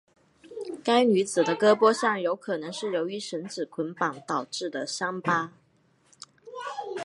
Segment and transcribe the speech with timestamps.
[0.83, 5.53] 该女子的胳膊上有可能是由于绳子捆绑导致的伤疤。